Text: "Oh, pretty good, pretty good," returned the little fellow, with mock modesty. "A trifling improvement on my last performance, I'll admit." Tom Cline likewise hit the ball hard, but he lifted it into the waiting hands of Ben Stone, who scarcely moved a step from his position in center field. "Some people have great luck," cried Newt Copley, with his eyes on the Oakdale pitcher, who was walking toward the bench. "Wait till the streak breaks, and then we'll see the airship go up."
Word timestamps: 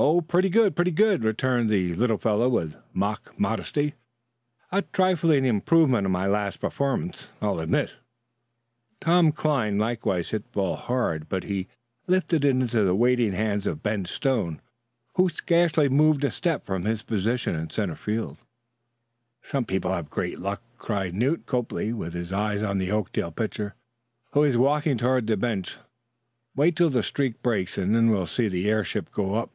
"Oh, 0.00 0.20
pretty 0.20 0.48
good, 0.48 0.76
pretty 0.76 0.92
good," 0.92 1.24
returned 1.24 1.68
the 1.68 1.92
little 1.92 2.18
fellow, 2.18 2.48
with 2.48 2.76
mock 2.92 3.34
modesty. 3.36 3.94
"A 4.70 4.82
trifling 4.82 5.44
improvement 5.44 6.06
on 6.06 6.12
my 6.12 6.28
last 6.28 6.60
performance, 6.60 7.32
I'll 7.42 7.58
admit." 7.58 7.96
Tom 9.00 9.32
Cline 9.32 9.76
likewise 9.76 10.30
hit 10.30 10.44
the 10.44 10.50
ball 10.50 10.76
hard, 10.76 11.28
but 11.28 11.42
he 11.42 11.66
lifted 12.06 12.44
it 12.44 12.50
into 12.50 12.84
the 12.84 12.94
waiting 12.94 13.32
hands 13.32 13.66
of 13.66 13.82
Ben 13.82 14.04
Stone, 14.04 14.60
who 15.16 15.28
scarcely 15.28 15.88
moved 15.88 16.22
a 16.22 16.30
step 16.30 16.64
from 16.64 16.84
his 16.84 17.02
position 17.02 17.56
in 17.56 17.68
center 17.70 17.96
field. 17.96 18.36
"Some 19.42 19.64
people 19.64 19.90
have 19.90 20.10
great 20.10 20.38
luck," 20.38 20.62
cried 20.76 21.12
Newt 21.12 21.44
Copley, 21.44 21.92
with 21.92 22.12
his 22.14 22.32
eyes 22.32 22.62
on 22.62 22.78
the 22.78 22.92
Oakdale 22.92 23.32
pitcher, 23.32 23.74
who 24.30 24.40
was 24.42 24.56
walking 24.56 24.96
toward 24.96 25.26
the 25.26 25.36
bench. 25.36 25.76
"Wait 26.54 26.76
till 26.76 26.88
the 26.88 27.02
streak 27.02 27.42
breaks, 27.42 27.76
and 27.76 27.96
then 27.96 28.10
we'll 28.12 28.26
see 28.26 28.46
the 28.46 28.70
airship 28.70 29.10
go 29.10 29.34
up." 29.34 29.50